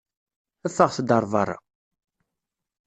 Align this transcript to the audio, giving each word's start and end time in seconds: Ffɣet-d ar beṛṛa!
Ffɣet-d 0.71 1.09
ar 1.17 1.25
beṛṛa! 1.31 1.57